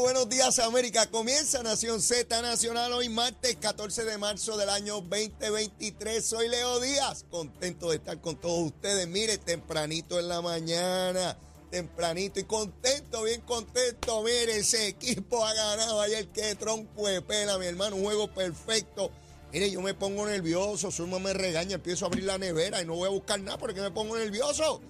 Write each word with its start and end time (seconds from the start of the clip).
Buenos 0.00 0.28
días 0.28 0.58
América. 0.58 1.06
Comienza 1.06 1.62
Nación 1.62 2.02
Z 2.02 2.42
Nacional 2.42 2.92
hoy 2.92 3.08
martes 3.08 3.56
14 3.56 4.04
de 4.04 4.18
marzo 4.18 4.56
del 4.58 4.68
año 4.68 5.00
2023. 5.00 6.24
Soy 6.24 6.48
Leo 6.48 6.80
Díaz, 6.80 7.24
contento 7.30 7.88
de 7.90 7.96
estar 7.96 8.20
con 8.20 8.36
todos 8.36 8.66
ustedes. 8.66 9.08
Mire, 9.08 9.38
tempranito 9.38 10.20
en 10.20 10.28
la 10.28 10.42
mañana, 10.42 11.38
tempranito 11.70 12.38
y 12.38 12.44
contento, 12.44 13.22
bien 13.22 13.40
contento. 13.40 14.22
Mire, 14.22 14.58
ese 14.58 14.88
equipo 14.88 15.44
ha 15.44 15.54
ganado 15.54 16.00
ayer, 16.02 16.28
que 16.28 16.54
tronco 16.56 17.06
de 17.08 17.22
pela, 17.22 17.56
mi 17.56 17.66
hermano, 17.66 17.96
un 17.96 18.04
juego 18.04 18.28
perfecto. 18.28 19.10
Mire, 19.50 19.70
yo 19.70 19.80
me 19.80 19.94
pongo 19.94 20.26
nervioso, 20.26 20.90
Zulma 20.90 21.18
me 21.18 21.32
regaña, 21.32 21.76
empiezo 21.76 22.04
a 22.04 22.08
abrir 22.08 22.24
la 22.24 22.36
nevera 22.36 22.82
y 22.82 22.84
no 22.84 22.96
voy 22.96 23.06
a 23.06 23.12
buscar 23.12 23.40
nada 23.40 23.56
porque 23.56 23.80
me 23.80 23.90
pongo 23.90 24.16
nervioso. 24.16 24.82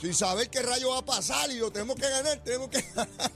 Sin 0.00 0.14
saber 0.14 0.48
qué 0.50 0.62
rayo 0.62 0.90
va 0.90 0.98
a 0.98 1.04
pasar 1.04 1.50
y 1.50 1.58
lo 1.58 1.72
tenemos 1.72 1.96
que 1.96 2.08
ganar, 2.08 2.42
tenemos 2.44 2.68
que 2.68 2.82
ganar. 2.94 3.32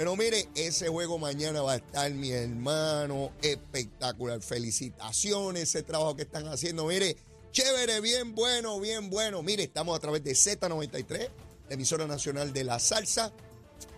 Pero 0.00 0.16
mire, 0.16 0.48
ese 0.54 0.88
juego 0.88 1.18
mañana 1.18 1.60
va 1.60 1.72
a 1.72 1.76
estar, 1.76 2.10
mi 2.12 2.30
hermano, 2.30 3.32
espectacular. 3.42 4.40
Felicitaciones, 4.40 5.64
ese 5.64 5.82
trabajo 5.82 6.16
que 6.16 6.22
están 6.22 6.48
haciendo. 6.48 6.86
Mire, 6.86 7.18
chévere, 7.52 8.00
bien 8.00 8.34
bueno, 8.34 8.80
bien 8.80 9.10
bueno. 9.10 9.42
Mire, 9.42 9.64
estamos 9.64 9.94
a 9.94 10.00
través 10.00 10.24
de 10.24 10.30
Z93, 10.30 11.28
la 11.68 11.74
emisora 11.74 12.06
nacional 12.06 12.50
de 12.54 12.64
la 12.64 12.78
salsa, 12.78 13.30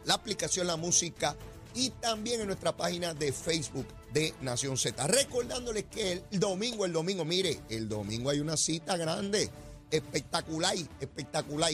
la 0.04 0.14
aplicación 0.14 0.66
La 0.66 0.74
Música 0.74 1.36
y 1.72 1.90
también 1.90 2.40
en 2.40 2.48
nuestra 2.48 2.76
página 2.76 3.14
de 3.14 3.32
Facebook 3.32 3.86
de 4.12 4.34
Nación 4.40 4.76
Z. 4.76 5.06
Recordándoles 5.06 5.84
que 5.84 6.20
el 6.32 6.40
domingo, 6.40 6.84
el 6.84 6.92
domingo, 6.92 7.24
mire, 7.24 7.60
el 7.68 7.88
domingo 7.88 8.30
hay 8.30 8.40
una 8.40 8.56
cita 8.56 8.96
grande, 8.96 9.48
espectacular, 9.88 10.74
espectacular. 10.98 11.70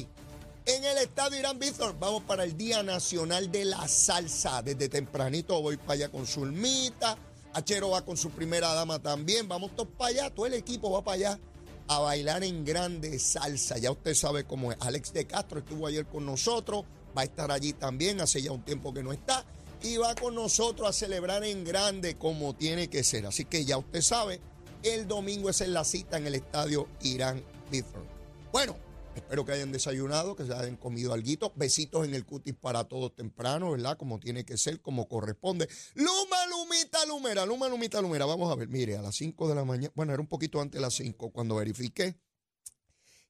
En 0.69 0.85
el 0.85 0.99
estadio 0.99 1.39
Irán 1.39 1.59
Bithorn 1.59 1.99
vamos 1.99 2.25
para 2.25 2.45
el 2.45 2.55
Día 2.55 2.83
Nacional 2.83 3.51
de 3.51 3.65
la 3.65 3.89
Salsa. 3.89 4.61
Desde 4.61 4.91
tempranito 4.91 5.63
voy 5.63 5.79
para 5.79 5.95
allá 5.95 6.09
con 6.11 6.27
Zulmita. 6.27 7.17
Achero 7.55 7.89
va 7.89 8.05
con 8.05 8.19
su 8.19 8.29
primera 8.29 8.75
dama 8.75 8.99
también. 8.99 9.49
Vamos 9.49 9.75
todos 9.75 9.89
para 9.97 10.11
allá. 10.11 10.31
Todo 10.31 10.45
el 10.45 10.53
equipo 10.53 10.91
va 10.91 11.03
para 11.03 11.15
allá 11.15 11.41
a 11.89 12.01
bailar 12.01 12.45
en 12.45 12.67
grande 12.67 13.19
salsa. 13.19 13.79
Ya 13.79 13.91
usted 13.91 14.13
sabe 14.13 14.45
cómo 14.45 14.71
es. 14.71 14.77
Alex 14.81 15.15
de 15.15 15.27
Castro 15.27 15.61
estuvo 15.61 15.87
ayer 15.87 16.05
con 16.05 16.27
nosotros. 16.27 16.85
Va 17.17 17.23
a 17.23 17.25
estar 17.25 17.51
allí 17.51 17.73
también. 17.73 18.21
Hace 18.21 18.43
ya 18.43 18.53
un 18.53 18.63
tiempo 18.63 18.93
que 18.93 19.03
no 19.03 19.15
está. 19.15 19.47
Y 19.83 19.97
va 19.97 20.15
con 20.17 20.35
nosotros 20.35 20.87
a 20.87 20.93
celebrar 20.93 21.45
en 21.45 21.65
grande 21.65 22.17
como 22.17 22.55
tiene 22.55 22.89
que 22.89 23.05
ser. 23.05 23.25
Así 23.25 23.47
que 23.47 23.65
ya 23.65 23.79
usted 23.79 24.03
sabe. 24.03 24.39
El 24.83 25.09
domingo 25.09 25.49
es 25.49 25.63
en 25.63 25.73
la 25.73 25.85
cita 25.85 26.19
en 26.19 26.27
el 26.27 26.35
estadio 26.35 26.89
Irán 27.01 27.43
Bithorn. 27.71 28.05
Bueno. 28.53 28.88
Espero 29.19 29.45
que 29.45 29.53
hayan 29.53 29.73
desayunado, 29.73 30.35
que 30.35 30.45
se 30.45 30.53
hayan 30.53 30.77
comido 30.77 31.13
algo. 31.13 31.53
Besitos 31.57 32.07
en 32.07 32.15
el 32.15 32.25
cutis 32.25 32.55
para 32.55 32.85
todos 32.85 33.15
temprano, 33.15 33.73
¿verdad? 33.73 33.99
Como 33.99 34.19
tiene 34.19 34.45
que 34.45 34.57
ser, 34.57 34.81
como 34.81 35.09
corresponde. 35.09 35.69
Luma, 35.95 36.47
Lumita, 36.49 37.05
Lumera, 37.07 37.45
Luma, 37.45 37.69
Lumita, 37.69 38.01
Lumera. 38.01 38.25
Vamos 38.25 38.51
a 38.51 38.55
ver, 38.55 38.69
mire, 38.69 38.97
a 38.97 39.03
las 39.03 39.17
5 39.17 39.49
de 39.49 39.55
la 39.55 39.65
mañana, 39.65 39.93
bueno, 39.95 40.13
era 40.13 40.23
un 40.23 40.29
poquito 40.29 40.61
antes 40.61 40.79
de 40.79 40.83
las 40.83 40.95
5 40.95 41.31
cuando 41.31 41.57
verifiqué. 41.57 42.17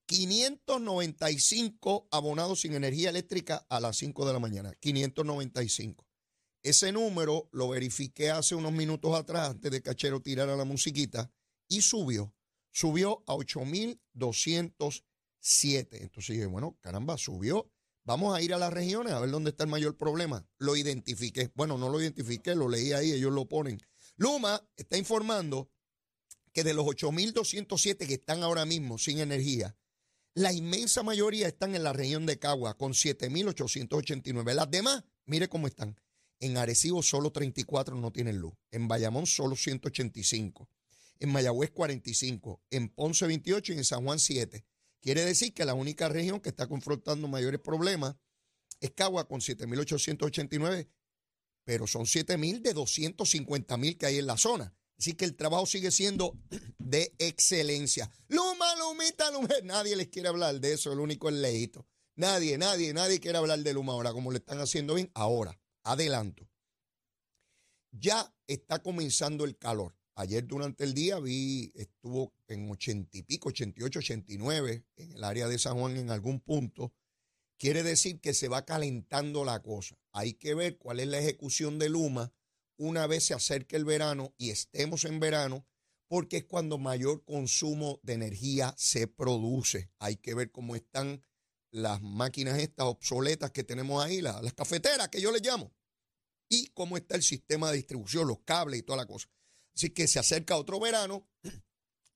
595 0.06 2.09
abonados 2.10 2.60
sin 2.60 2.75
energía 2.75 3.10
eléctrica 3.10 3.66
a 3.69 3.81
las 3.81 3.97
5 3.99 4.26
de 4.26 4.32
la 4.32 4.38
mañana. 4.38 4.72
595. 4.81 6.06
Ese 6.62 6.93
número 6.93 7.49
lo 7.53 7.69
verifiqué 7.69 8.31
hace 8.31 8.55
unos 8.55 8.72
minutos 8.72 9.15
atrás, 9.15 9.50
antes 9.50 9.70
de 9.70 9.82
Cachero 9.82 10.20
tirara 10.20 10.56
la 10.56 10.65
musiquita, 10.65 11.31
y 11.69 11.82
subió. 11.82 12.34
Subió 12.70 13.22
a 13.26 13.34
8,200 13.34 15.05
7. 15.41 16.03
Entonces 16.03 16.37
dije, 16.37 16.47
bueno, 16.47 16.76
caramba, 16.81 17.16
subió. 17.16 17.71
Vamos 18.04 18.34
a 18.34 18.41
ir 18.41 18.54
a 18.54 18.59
las 18.59 18.72
regiones 18.72 19.12
a 19.12 19.21
ver 19.21 19.31
dónde 19.31 19.50
está 19.50 19.65
el 19.65 19.71
mayor 19.71 19.97
problema. 19.97 20.47
Lo 20.59 20.76
identifiqué. 20.76 21.50
Bueno, 21.54 21.76
no 21.76 21.91
lo 21.91 22.00
identifiqué, 22.00 22.54
lo 22.54 22.69
leí 22.69 22.93
ahí, 22.93 23.12
ellos 23.12 23.32
lo 23.32 23.47
ponen. 23.47 23.78
Luma 24.16 24.66
está 24.76 24.97
informando 24.97 25.71
que 26.53 26.65
de 26.65 26.75
los 26.75 26.87
8.207 26.87 28.06
que 28.06 28.15
están 28.15 28.43
ahora 28.43 28.65
mismo 28.65 28.99
sin 28.99 29.19
energía, 29.19 29.76
la 30.34 30.53
inmensa 30.53 31.03
mayoría 31.03 31.49
están 31.49 31.75
en 31.75 31.82
la 31.82 31.93
región 31.93 32.25
de 32.25 32.38
Cagua 32.38 32.76
con 32.76 32.93
7.889. 32.93 34.55
Las 34.55 34.70
demás, 34.70 35.05
mire 35.26 35.49
cómo 35.49 35.66
están. 35.66 36.00
En 36.41 36.56
Arecibo 36.56 37.03
solo 37.03 37.32
34 37.32 37.97
no 37.97 38.12
tienen 38.12 38.38
luz. 38.38 38.55
En 38.70 38.87
Bayamón 38.87 39.26
solo 39.26 39.56
185. 39.56 40.69
En 41.19 41.31
Mayagüez 41.31 41.70
45. 41.70 42.62
En 42.70 42.88
Ponce 42.88 43.26
28 43.26 43.72
y 43.72 43.76
en 43.78 43.84
San 43.84 44.05
Juan 44.05 44.19
7. 44.19 44.65
Quiere 45.00 45.25
decir 45.25 45.54
que 45.54 45.64
la 45.64 45.75
única 45.75 46.09
región 46.09 46.41
que 46.41 46.48
está 46.48 46.66
confrontando 46.66 47.28
mayores 47.28 47.60
problemas 47.60 48.16
es 48.81 48.91
Cagua 48.92 49.26
con 49.28 49.41
7.889, 49.41 50.88
pero 51.64 51.86
son 51.86 52.03
7.000 52.03 52.60
de 52.62 52.75
250.000 52.75 53.97
que 53.97 54.06
hay 54.06 54.19
en 54.19 54.26
la 54.26 54.37
zona. 54.37 54.75
Así 54.98 55.14
que 55.14 55.25
el 55.25 55.37
trabajo 55.37 55.66
sigue 55.66 55.91
siendo 55.91 56.37
de 56.78 57.14
excelencia. 57.19 58.10
Luma, 58.28 58.75
Lumita, 58.76 59.31
Luma. 59.31 59.48
Nadie 59.62 59.97
les 59.97 60.08
quiere 60.08 60.28
hablar 60.28 60.60
de 60.60 60.72
eso, 60.72 60.92
el 60.92 61.00
único 61.00 61.28
es 61.28 61.37
Leito. 61.37 61.87
Nadie, 62.16 62.58
nadie, 62.58 62.92
nadie 62.92 63.20
quiere 63.20 63.38
hablar 63.38 63.60
de 63.60 63.72
Luma 63.72 63.92
ahora, 63.92 64.12
como 64.12 64.32
le 64.32 64.38
están 64.38 64.58
haciendo 64.58 64.94
bien. 64.94 65.10
Ahora, 65.14 65.58
adelanto. 65.84 66.48
Ya 67.92 68.34
está 68.47 68.82
comenzando 68.82 69.44
el 69.44 69.56
calor. 69.56 69.97
Ayer 70.19 70.45
durante 70.45 70.83
el 70.83 70.95
día 70.95 71.21
vi, 71.21 71.71
estuvo 71.77 72.34
en 72.49 72.69
ochenta 72.69 73.17
y 73.17 73.23
pico, 73.23 73.51
88, 73.51 74.01
89, 74.01 74.84
en 74.97 75.12
el 75.12 75.23
área 75.23 75.47
de 75.47 75.61
San 75.61 75.79
Juan 75.79 75.97
en 75.97 76.11
algún 76.11 76.41
punto. 76.41 76.93
Quiere 77.56 77.84
decir 77.84 78.21
que 78.21 78.34
se 78.34 78.49
va 78.49 78.65
calentando 78.65 79.45
la 79.45 79.62
cosa. 79.62 79.97
Hay 80.11 80.34
que 80.34 80.55
ver 80.55 80.77
cuál 80.77 80.99
es 80.99 81.06
la 81.06 81.21
ejecución 81.21 81.79
de 81.79 81.89
Luma 81.89 82.34
una 82.79 83.06
vez 83.06 83.27
se 83.27 83.34
acerque 83.34 83.77
el 83.77 83.84
verano 83.84 84.34
y 84.39 84.51
estemos 84.51 85.05
en 85.05 85.21
verano, 85.21 85.69
porque 86.09 86.39
es 86.39 86.45
cuando 86.47 86.79
mayor 86.79 87.25
consumo 87.25 88.00
de 88.03 88.15
energía 88.15 88.75
se 88.77 89.06
produce. 89.06 89.93
Hay 90.00 90.17
que 90.17 90.35
ver 90.35 90.50
cómo 90.50 90.75
están 90.75 91.23
las 91.71 92.03
máquinas 92.03 92.59
estas 92.59 92.87
obsoletas 92.87 93.53
que 93.53 93.62
tenemos 93.62 94.05
ahí, 94.05 94.21
las, 94.21 94.43
las 94.43 94.55
cafeteras 94.55 95.11
que 95.11 95.21
yo 95.21 95.31
les 95.31 95.43
llamo, 95.43 95.73
y 96.49 96.67
cómo 96.75 96.97
está 96.97 97.15
el 97.15 97.23
sistema 97.23 97.71
de 97.71 97.77
distribución, 97.77 98.27
los 98.27 98.41
cables 98.41 98.81
y 98.81 98.83
toda 98.83 98.97
la 98.97 99.06
cosa. 99.06 99.29
Así 99.78 99.91
que 99.91 100.09
se 100.09 100.19
acerca 100.19 100.56
otro 100.56 100.81
verano 100.81 101.25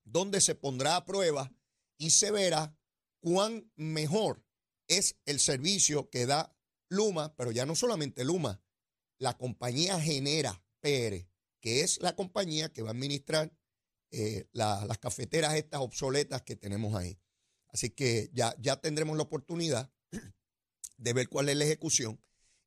donde 0.02 0.40
se 0.40 0.56
pondrá 0.56 0.96
a 0.96 1.04
prueba 1.04 1.54
y 1.96 2.10
se 2.10 2.32
verá 2.32 2.76
cuán 3.20 3.70
mejor 3.76 4.44
es 4.88 5.14
el 5.26 5.38
servicio 5.38 6.10
que 6.10 6.26
da 6.26 6.58
Luma, 6.88 7.36
pero 7.36 7.52
ya 7.52 7.64
no 7.64 7.76
solamente 7.76 8.24
Luma, 8.24 8.60
la 9.18 9.38
compañía 9.38 10.00
Genera 10.00 10.60
PR, 10.80 11.24
que 11.60 11.82
es 11.82 12.02
la 12.02 12.16
compañía 12.16 12.72
que 12.72 12.82
va 12.82 12.88
a 12.88 12.94
administrar 12.94 13.56
eh, 14.10 14.48
la, 14.50 14.84
las 14.84 14.98
cafeteras 14.98 15.54
estas 15.54 15.82
obsoletas 15.82 16.42
que 16.42 16.56
tenemos 16.56 16.96
ahí. 16.96 17.20
Así 17.68 17.90
que 17.90 18.28
ya, 18.32 18.56
ya 18.58 18.80
tendremos 18.80 19.16
la 19.16 19.22
oportunidad 19.22 19.92
de 20.96 21.12
ver 21.12 21.28
cuál 21.28 21.48
es 21.48 21.56
la 21.56 21.64
ejecución 21.64 22.20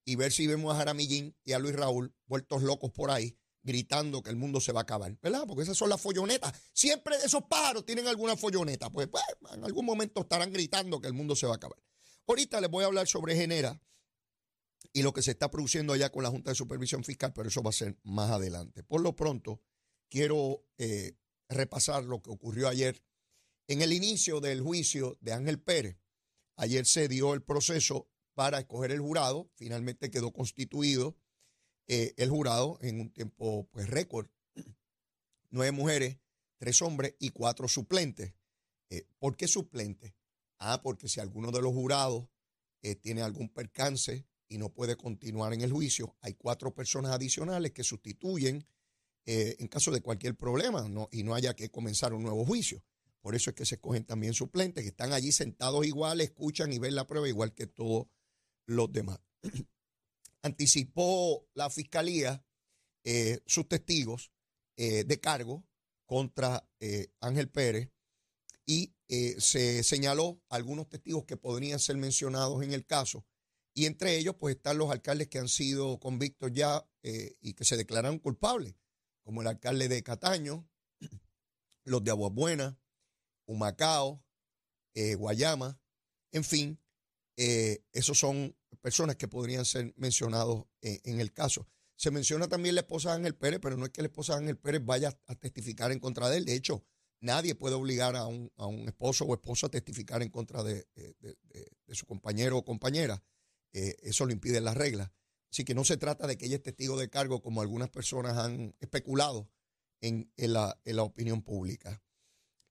y 0.06 0.16
ver 0.16 0.32
si 0.32 0.48
vemos 0.48 0.74
a 0.74 0.78
Jaramillín 0.78 1.36
y 1.44 1.52
a 1.52 1.60
Luis 1.60 1.76
Raúl 1.76 2.16
vueltos 2.28 2.64
locos 2.64 2.92
por 2.92 3.12
ahí 3.12 3.38
gritando 3.66 4.22
que 4.22 4.30
el 4.30 4.36
mundo 4.36 4.62
se 4.62 4.72
va 4.72 4.82
a 4.82 4.84
acabar, 4.84 5.18
¿verdad? 5.22 5.44
Porque 5.48 5.64
esas 5.64 5.76
son 5.76 5.90
las 5.90 6.00
follonetas. 6.00 6.54
Siempre 6.72 7.16
esos 7.26 7.44
pájaros 7.46 7.84
tienen 7.84 8.08
alguna 8.08 8.38
folloneta. 8.38 8.92
Pues, 8.92 9.08
pues, 9.08 9.24
en 9.54 9.64
algún 9.64 9.86
momento 9.86 10.22
estarán 10.22 10.54
gritando 10.54 11.02
que 11.02 11.08
el 11.08 11.14
mundo 11.14 11.36
se 11.36 11.48
va 11.48 11.54
a 11.54 11.56
acabar. 11.56 11.78
Ahorita 12.28 12.62
les 12.62 12.70
voy 12.70 12.84
a 12.84 12.88
hablar 12.88 13.08
sobre 13.08 13.36
Genera 13.36 13.82
y 14.94 15.02
lo 15.02 15.14
que 15.14 15.24
se 15.24 15.32
está 15.32 15.50
produciendo 15.50 15.94
allá 15.94 16.12
con 16.12 16.24
la 16.24 16.30
Junta 16.30 16.52
de 16.52 16.56
Supervisión 16.56 17.04
Fiscal, 17.04 17.34
pero 17.34 17.50
eso 17.50 17.64
va 17.64 17.72
a 17.72 17.74
ser 17.74 17.98
más 18.04 18.30
adelante. 18.30 18.84
Por 18.84 19.02
lo 19.02 19.16
pronto, 19.16 19.62
quiero 20.10 20.64
eh, 20.78 21.18
repasar 21.50 22.04
lo 22.04 22.22
que 22.22 22.30
ocurrió 22.30 22.68
ayer 22.68 23.04
en 23.68 23.82
el 23.82 23.92
inicio 23.94 24.42
del 24.42 24.62
juicio 24.62 25.18
de 25.22 25.34
Ángel 25.34 25.60
Pérez. 25.60 25.98
Ayer 26.56 26.86
se 26.86 27.08
dio 27.08 27.34
el 27.34 27.42
proceso 27.42 28.08
para 28.36 28.60
escoger 28.60 28.92
el 28.92 29.00
jurado, 29.00 29.50
finalmente 29.56 30.12
quedó 30.12 30.32
constituido 30.32 31.18
eh, 31.88 32.14
el 32.18 32.30
jurado 32.30 32.78
en 32.82 33.00
un 33.00 33.12
tiempo 33.12 33.68
pues 33.72 33.88
récord. 33.90 34.28
Nueve 35.50 35.72
mujeres, 35.72 36.18
tres 36.58 36.82
hombres 36.82 37.16
y 37.20 37.30
cuatro 37.30 37.68
suplentes. 37.68 38.34
Eh, 38.90 39.08
¿Por 39.20 39.36
qué 39.36 39.48
suplentes? 39.48 40.14
Ah, 40.58 40.82
porque 40.82 41.08
si 41.08 41.20
alguno 41.20 41.52
de 41.52 41.62
los 41.62 41.74
jurados 41.74 42.28
eh, 42.82 42.96
tiene 42.96 43.22
algún 43.22 43.50
percance 43.50 44.26
y 44.48 44.58
no 44.58 44.70
puede 44.70 44.96
continuar 44.96 45.54
en 45.54 45.62
el 45.62 45.72
juicio, 45.72 46.16
hay 46.22 46.34
cuatro 46.34 46.74
personas 46.74 47.12
adicionales 47.12 47.72
que 47.72 47.84
sustituyen 47.84 48.66
en 49.28 49.68
caso 49.70 49.90
de 49.90 50.02
cualquier 50.02 50.36
problema 50.36 50.88
y 51.10 51.24
no 51.24 51.34
haya 51.34 51.56
que 51.56 51.72
comenzar 51.72 52.14
un 52.14 52.22
nuevo 52.22 52.46
juicio. 52.46 52.84
Por 53.22 53.34
eso 53.34 53.50
es 53.50 53.56
que 53.56 53.66
se 53.66 53.74
escogen 53.74 54.06
también 54.06 54.36
suplentes, 54.36 54.84
que 54.84 54.90
están 54.90 55.14
allí 55.14 55.32
sentados 55.32 55.84
igual, 55.84 56.22
escuchan 56.22 56.72
y 56.72 56.78
ven 56.78 56.94
la 56.94 57.08
prueba 57.08 57.28
igual 57.28 57.56
que 57.56 57.66
todos 57.66 58.06
los 58.68 58.92
demás. 58.94 59.20
Anticipó 60.46 61.48
la 61.54 61.70
fiscalía 61.70 62.46
eh, 63.04 63.40
sus 63.46 63.68
testigos 63.68 64.32
eh, 64.78 65.04
de 65.04 65.20
cargo 65.20 65.66
contra 66.06 66.70
Ángel 67.20 67.50
Pérez 67.50 67.90
y 68.68 68.94
se 69.08 69.82
señaló 69.82 70.40
algunos 70.50 70.88
testigos 70.88 71.26
que 71.26 71.36
podrían 71.36 71.80
ser 71.80 71.98
mencionados 71.98 72.64
en 72.64 72.74
el 72.74 72.86
caso. 72.86 73.26
Y 73.78 73.88
entre 73.88 74.18
ellos, 74.18 74.36
pues 74.40 74.56
están 74.56 74.78
los 74.78 74.90
alcaldes 74.90 75.28
que 75.28 75.38
han 75.38 75.50
sido 75.50 76.00
convictos 76.00 76.50
ya 76.54 76.88
eh, 77.04 77.36
y 77.42 77.54
que 77.54 77.66
se 77.66 77.76
declararon 77.76 78.20
culpables, 78.20 78.74
como 79.22 79.42
el 79.42 79.48
alcalde 79.48 79.90
de 79.90 80.02
Cataño, 80.02 80.66
los 81.84 82.02
de 82.02 82.12
Aguabuena, 82.12 82.80
Humacao, 83.46 84.24
eh, 84.94 85.16
Guayama, 85.16 85.78
en 86.32 86.46
fin, 86.46 86.80
eh, 87.36 87.84
esos 87.92 88.18
son 88.18 88.56
personas 88.86 89.16
que 89.16 89.28
podrían 89.28 89.66
ser 89.66 89.96
mencionados 89.98 90.66
en 90.82 91.20
el 91.20 91.34
caso. 91.34 91.68
Se 91.96 92.12
menciona 92.12 92.48
también 92.48 92.76
la 92.76 92.82
esposa 92.82 93.10
de 93.10 93.16
Ángel 93.16 93.34
Pérez, 93.36 93.60
pero 93.60 93.78
no 93.78 93.86
es 93.86 93.92
que 93.92 94.04
la 94.04 94.10
esposa 94.10 94.34
de 94.34 94.42
Ángel 94.42 94.58
Pérez 94.60 94.86
vaya 94.86 95.18
a 95.26 95.34
testificar 95.34 95.92
en 95.92 96.00
contra 96.00 96.30
de 96.30 96.38
él. 96.38 96.46
De 96.46 96.54
hecho, 96.54 96.84
nadie 97.20 97.56
puede 97.56 97.74
obligar 97.74 98.16
a 98.16 98.28
un, 98.28 98.52
esposo 98.86 99.26
o 99.26 99.34
esposa 99.34 99.66
a 99.66 99.72
testificar 99.72 100.22
en 100.22 100.30
contra 100.30 100.62
de 100.62 100.86
su 101.94 102.06
compañero 102.06 102.60
o 102.60 102.64
compañera. 102.64 103.24
Eh, 103.74 103.98
eso 104.04 104.28
lo 104.28 104.34
impide 104.34 104.62
la 104.62 104.76
regla. 104.76 105.12
Así 105.52 105.66
que 105.66 105.74
no 105.74 105.84
se 105.84 105.98
trata 105.98 106.28
de 106.28 106.38
que 106.38 106.46
ella 106.46 106.58
es 106.58 106.62
testigo 106.62 106.96
de 106.98 107.10
cargo 107.10 107.42
como 107.42 107.62
algunas 107.62 107.90
personas 107.90 108.38
han 108.38 108.76
especulado 108.80 109.50
en, 110.00 110.32
la, 110.38 110.78
opinión 111.00 111.42
pública. 111.42 112.04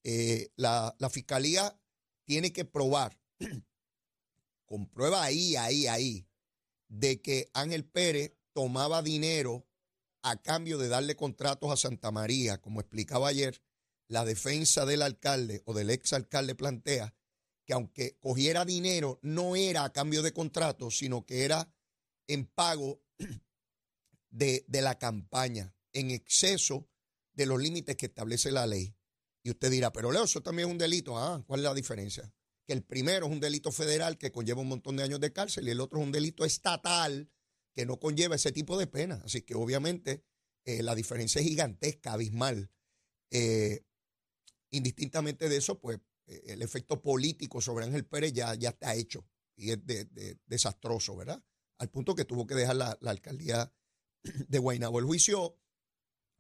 Eh, 0.05 0.53
la, 0.57 0.95
fiscalía 1.11 1.77
tiene 2.25 2.53
que 2.53 2.65
probar, 2.65 3.21
con 4.75 4.89
prueba 4.89 5.23
ahí, 5.23 5.55
ahí, 5.55 5.87
ahí, 5.87 6.27
de 6.89 7.23
que 7.23 7.49
Ángel 7.55 7.85
Pérez 7.85 8.33
tomaba 8.53 9.03
dinero 9.03 9.69
a 10.21 10.43
cambio 10.43 10.79
de 10.79 10.89
darle 10.89 11.15
contratos 11.15 11.71
a 11.71 11.77
Santa 11.77 12.11
María, 12.11 12.61
como 12.61 12.81
explicaba 12.81 13.29
ayer, 13.29 13.63
la 14.09 14.25
defensa 14.25 14.85
del 14.85 15.03
alcalde 15.03 15.63
o 15.65 15.75
del 15.75 15.91
ex 15.91 16.13
alcalde 16.13 16.57
plantea 16.57 17.15
que 17.65 17.73
aunque 17.73 18.19
cogiera 18.19 18.65
dinero, 18.65 19.21
no 19.23 19.55
era 19.55 19.85
a 19.85 19.93
cambio 19.93 20.23
de 20.23 20.33
contrato, 20.33 20.91
sino 20.91 21.25
que 21.25 21.45
era 21.45 21.73
en 22.27 22.45
pago 22.45 23.01
de, 24.31 24.65
la 24.69 24.99
campaña, 24.99 25.73
en 25.93 26.11
exceso 26.11 26.89
de 27.33 27.47
los 27.47 27.63
límites 27.63 27.95
que 27.95 28.07
establece 28.07 28.51
la 28.51 28.67
ley. 28.67 28.93
Y 29.45 29.51
usted 29.51 29.71
dirá, 29.71 29.93
pero 29.93 30.11
Leo, 30.11 30.25
eso 30.25 30.43
también 30.43 30.67
es 30.67 30.73
un 30.73 30.79
delito. 30.79 31.17
Ah, 31.17 31.45
¿cuál 31.47 31.61
es 31.61 31.65
la 31.65 31.75
diferencia? 31.75 32.35
Que 32.67 32.73
el 32.73 32.83
primero 32.83 33.27
es 33.27 33.33
un 33.33 33.41
delito 33.41 33.73
federal 33.73 34.19
que 34.19 34.33
conlleva 34.33 34.63
un 34.63 34.69
montón 34.69 34.97
de 34.97 35.03
años 35.03 35.21
de 35.21 35.33
cárcel 35.33 35.69
y 35.69 35.71
el 35.71 35.81
otro 35.81 35.99
es 35.99 36.05
un 36.05 36.13
delito 36.13 36.45
estatal 36.45 37.31
que 37.75 37.85
no 37.87 37.99
conlleva 37.99 38.37
ese 38.37 38.53
tipo 38.53 38.79
de 38.79 38.87
pena. 38.87 39.21
Así 39.25 39.43
que 39.43 39.55
obviamente 39.55 40.25
eh, 40.65 40.83
la 40.83 40.95
diferencia 40.95 41.41
es 41.41 41.47
gigantesca, 41.47 42.13
abismal. 42.13 42.71
Eh, 43.31 43.85
indistintamente 44.71 45.49
de 45.49 45.57
eso, 45.57 45.81
pues 45.81 46.01
eh, 46.27 46.43
el 46.47 46.63
efecto 46.63 47.03
político 47.03 47.61
sobre 47.61 47.85
Ángel 47.85 48.07
Pérez 48.07 48.33
ya, 48.33 48.55
ya 48.55 48.71
está 48.71 48.95
hecho 48.95 49.27
y 49.57 49.71
es 49.71 49.79
desastroso, 50.47 51.17
¿verdad? 51.17 51.43
Al 51.79 51.91
punto 51.91 52.15
que 52.15 52.25
tuvo 52.25 52.47
que 52.47 52.55
dejar 52.55 52.77
la, 52.77 52.99
alcaldía 53.03 53.73
de 54.49 54.59
Guaynabo. 54.59 54.99
El 54.99 55.05
juicio 55.05 55.59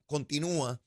continúa 0.06 0.82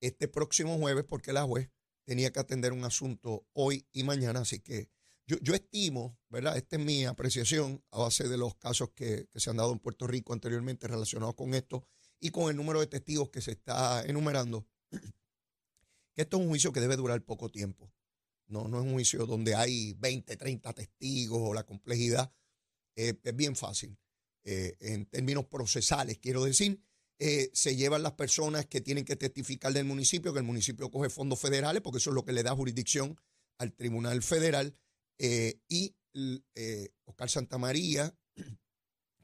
este 0.00 0.28
próximo 0.28 0.78
jueves 0.78 1.04
porque 1.04 1.32
la 1.32 1.44
juez 1.44 1.70
tenía 2.04 2.32
que 2.32 2.40
atender 2.40 2.72
un 2.72 2.84
asunto 2.84 3.46
hoy 3.52 3.86
y 3.92 4.02
mañana, 4.04 4.40
así 4.40 4.60
que 4.60 4.88
yo, 5.26 5.38
yo 5.40 5.54
estimo, 5.54 6.18
¿verdad? 6.28 6.56
Esta 6.56 6.76
es 6.76 6.84
mi 6.84 7.04
apreciación 7.06 7.82
a 7.90 7.98
base 7.98 8.28
de 8.28 8.36
los 8.36 8.56
casos 8.56 8.90
que, 8.94 9.26
que 9.32 9.40
se 9.40 9.50
han 9.50 9.56
dado 9.56 9.72
en 9.72 9.78
Puerto 9.78 10.06
Rico 10.06 10.32
anteriormente 10.32 10.86
relacionados 10.86 11.34
con 11.34 11.54
esto 11.54 11.86
y 12.20 12.30
con 12.30 12.50
el 12.50 12.56
número 12.56 12.80
de 12.80 12.86
testigos 12.86 13.30
que 13.30 13.40
se 13.40 13.52
está 13.52 14.04
enumerando, 14.04 14.66
que 16.14 16.22
esto 16.22 16.36
es 16.36 16.42
un 16.42 16.48
juicio 16.48 16.72
que 16.72 16.80
debe 16.80 16.96
durar 16.96 17.22
poco 17.22 17.50
tiempo. 17.50 17.92
No, 18.46 18.68
no 18.68 18.78
es 18.78 18.84
un 18.84 18.92
juicio 18.92 19.26
donde 19.26 19.54
hay 19.54 19.94
20, 19.94 20.36
30 20.36 20.72
testigos 20.72 21.38
o 21.42 21.54
la 21.54 21.64
complejidad. 21.64 22.32
Eh, 22.96 23.14
es 23.22 23.36
bien 23.36 23.56
fácil. 23.56 23.98
Eh, 24.42 24.76
en 24.80 25.06
términos 25.06 25.46
procesales, 25.46 26.18
quiero 26.18 26.44
decir, 26.44 26.82
eh, 27.18 27.50
se 27.52 27.76
llevan 27.76 28.02
las 28.02 28.12
personas 28.12 28.66
que 28.66 28.80
tienen 28.80 29.04
que 29.04 29.16
testificar 29.16 29.72
del 29.72 29.84
municipio, 29.84 30.32
que 30.32 30.40
el 30.40 30.44
municipio 30.44 30.90
coge 30.90 31.10
fondos 31.10 31.40
federales, 31.40 31.82
porque 31.82 31.98
eso 31.98 32.10
es 32.10 32.14
lo 32.14 32.24
que 32.24 32.32
le 32.32 32.42
da 32.42 32.54
jurisdicción 32.54 33.18
al 33.58 33.72
Tribunal 33.72 34.22
Federal. 34.22 34.76
y 35.18 35.94
Oscar 37.04 37.30
Santamaría, 37.30 38.14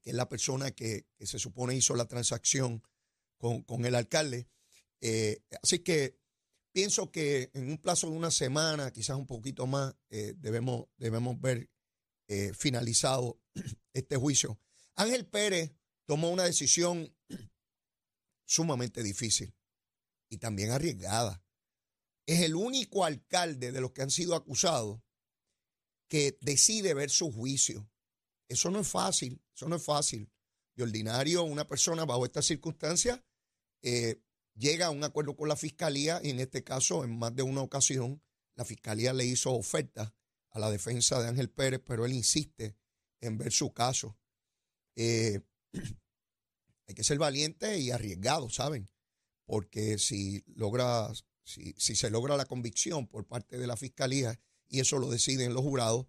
que 0.03 0.11
es 0.11 0.15
la 0.15 0.29
persona 0.29 0.71
que, 0.71 1.07
se 1.21 1.39
supone 1.39 1.75
hizo 1.75 1.95
la 1.95 2.07
transacción 2.07 2.83
con, 3.37 3.63
con 3.63 3.85
el 3.85 3.95
alcalde. 3.95 4.49
así 5.63 5.81
que 5.81 6.21
pienso 6.73 7.11
que 7.11 7.51
en 7.55 7.71
un 7.71 7.79
plazo 7.79 8.09
de 8.09 8.17
una 8.17 8.31
semana, 8.31 8.91
quizás 8.91 9.17
un 9.17 9.27
poquito 9.27 9.67
más, 9.67 9.95
eh, 10.11 10.35
debemos, 10.37 10.87
debemos 10.97 11.41
ver 11.41 11.69
eh, 12.29 12.53
finalizado 12.55 13.41
este 13.93 14.17
juicio. 14.17 14.59
Ángel 14.95 15.27
Pérez 15.27 15.73
tomó 16.07 16.31
una 16.31 16.45
decisión 16.45 17.15
sumamente 18.51 19.05
difícil 19.05 19.55
y 20.29 20.39
también 20.39 20.73
arriesgada. 20.73 21.45
Es 22.27 22.41
el 22.41 22.57
único 22.57 23.05
alcalde 23.05 23.71
de 23.71 23.81
los 23.81 23.93
que 23.93 24.03
han 24.03 24.11
sido 24.11 24.35
acusados 24.35 25.01
que 26.09 26.37
decide 26.41 26.93
ver 26.95 27.11
su 27.11 27.31
juicio. 27.31 27.89
Eso 28.49 28.71
no 28.71 28.81
es 28.81 28.89
fácil, 28.89 29.41
eso 29.55 29.69
no 29.69 29.77
es 29.77 29.85
fácil. 29.85 30.33
De 30.75 30.83
ordinario, 30.83 31.45
una 31.45 31.67
persona 31.69 32.05
bajo 32.05 32.25
estas 32.25 32.47
circunstancias 32.47 33.21
eh, 33.83 34.21
llega 34.55 34.87
a 34.87 34.91
un 34.91 35.05
acuerdo 35.05 35.37
con 35.37 35.49
la 35.49 35.57
fiscalía 35.57 36.21
y 36.23 36.31
en 36.31 36.41
este 36.41 36.65
caso, 36.65 37.05
en 37.05 37.17
más 37.17 37.35
de 37.37 37.45
una 37.45 37.63
ocasión, 37.63 38.21
la 38.57 38.65
fiscalía 38.65 39.13
le 39.13 39.27
hizo 39.27 39.53
oferta 39.53 40.13
a 40.51 40.59
la 40.59 40.71
defensa 40.71 41.23
de 41.23 41.29
Ángel 41.29 41.51
Pérez, 41.51 41.81
pero 41.87 42.05
él 42.05 42.13
insiste 42.13 42.77
en 43.21 43.39
ver 43.39 43.53
su 43.53 43.73
caso. 43.73 44.19
Eh, 44.97 45.41
hay 46.91 46.95
que 46.95 47.05
ser 47.05 47.19
valiente 47.19 47.79
y 47.79 47.93
arriesgado, 47.93 48.51
¿saben? 48.51 48.91
Porque 49.47 49.97
si 49.99 50.43
logra, 50.47 51.09
si, 51.45 51.73
se 51.77 52.11
logra 52.11 52.37
la 52.37 52.47
convicción 52.47 53.07
por 53.07 53.27
parte 53.27 53.59
de 53.59 53.67
la 53.69 53.77
fiscalía 53.77 54.41
y 54.69 54.81
eso 54.81 54.99
lo 54.99 55.09
deciden 55.09 55.55
los 55.55 55.63
jurados, 55.63 56.07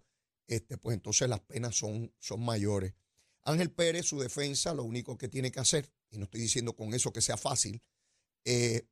este, 0.48 0.76
pues 0.78 0.94
entonces 0.94 1.28
las 1.28 1.40
penas 1.40 1.76
son, 1.76 2.12
son 2.18 2.44
mayores. 2.44 2.94
Ángel 3.42 3.70
Pérez, 3.70 4.06
su 4.06 4.18
defensa, 4.18 4.74
lo 4.74 4.82
único 4.82 5.16
que 5.16 5.28
tiene 5.28 5.52
que 5.52 5.60
hacer, 5.60 5.88
y 6.10 6.18
no 6.18 6.24
estoy 6.24 6.40
diciendo 6.40 6.74
con 6.74 6.94
eso 6.94 7.12
que 7.12 7.22
sea 7.22 7.36
fácil, 7.36 7.80
eh, 8.44 8.88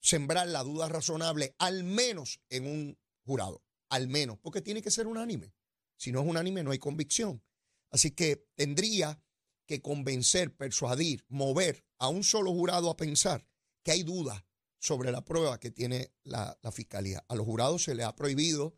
sembrar 0.00 0.46
la 0.46 0.62
duda 0.62 0.88
razonable, 0.88 1.56
al 1.58 1.82
menos 1.82 2.40
en 2.50 2.66
un 2.66 2.98
jurado, 3.24 3.64
al 3.88 4.06
menos, 4.06 4.38
porque 4.38 4.62
tiene 4.62 4.80
que 4.80 4.92
ser 4.92 5.08
unánime. 5.08 5.52
Si 5.96 6.12
no 6.12 6.20
es 6.20 6.26
unánime, 6.28 6.62
no 6.62 6.70
hay 6.70 6.78
convicción. 6.78 7.42
Así 7.90 8.12
que 8.12 8.46
tendría 8.54 9.20
que 9.66 9.80
convencer, 9.80 10.54
persuadir, 10.54 11.24
mover 11.28 11.84
a 11.98 12.08
un 12.08 12.22
solo 12.22 12.52
jurado 12.52 12.90
a 12.90 12.96
pensar 12.96 13.46
que 13.82 13.92
hay 13.92 14.02
duda 14.02 14.46
sobre 14.78 15.10
la 15.10 15.24
prueba 15.24 15.58
que 15.58 15.70
tiene 15.70 16.12
la, 16.24 16.58
fiscalía. 16.72 17.24
A 17.28 17.34
los 17.34 17.46
jurados 17.46 17.84
se 17.84 17.94
les 17.94 18.04
ha 18.04 18.14
prohibido 18.14 18.76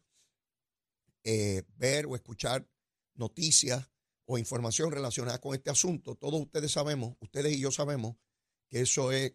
eh, 1.24 1.64
ver 1.76 2.06
o 2.06 2.14
escuchar 2.14 2.68
noticias 3.14 3.90
o 4.24 4.38
información 4.38 4.92
relacionada 4.92 5.40
con 5.40 5.54
este 5.54 5.70
asunto. 5.70 6.14
Todos 6.14 6.40
ustedes 6.40 6.70
sabemos, 6.72 7.16
ustedes 7.20 7.56
y 7.56 7.60
yo 7.60 7.72
sabemos 7.72 8.16
que 8.68 8.82
eso 8.82 9.10
es 9.10 9.34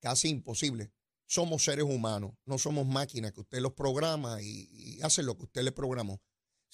casi 0.00 0.28
imposible. 0.28 0.92
Somos 1.26 1.64
seres 1.64 1.84
humanos, 1.84 2.34
no 2.44 2.58
somos 2.58 2.86
máquinas 2.86 3.32
que 3.32 3.40
usted 3.40 3.60
los 3.60 3.72
programa 3.72 4.42
y, 4.42 4.68
y 4.70 5.02
hace 5.02 5.22
lo 5.22 5.38
que 5.38 5.44
usted 5.44 5.62
le 5.62 5.72
programó. 5.72 6.20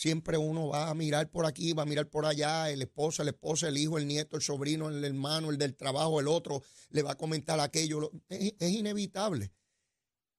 Siempre 0.01 0.39
uno 0.39 0.69
va 0.69 0.89
a 0.89 0.95
mirar 0.95 1.31
por 1.31 1.45
aquí, 1.45 1.75
va 1.75 1.83
a 1.83 1.85
mirar 1.85 2.09
por 2.09 2.25
allá, 2.25 2.71
el 2.71 2.81
esposo, 2.81 3.23
la 3.23 3.33
esposa, 3.33 3.69
el 3.69 3.77
hijo, 3.77 3.99
el 3.99 4.07
nieto, 4.07 4.35
el 4.35 4.41
sobrino, 4.41 4.89
el 4.89 5.05
hermano, 5.05 5.51
el 5.51 5.59
del 5.59 5.77
trabajo, 5.77 6.21
el 6.21 6.27
otro, 6.27 6.63
le 6.89 7.03
va 7.03 7.11
a 7.11 7.19
comentar 7.19 7.61
aquello. 7.61 8.11
Es, 8.31 8.71
inevitable. 8.71 9.53